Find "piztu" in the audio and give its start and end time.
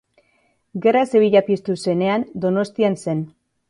1.51-1.79